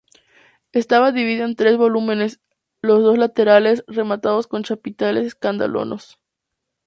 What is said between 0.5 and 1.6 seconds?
Estaba dividido en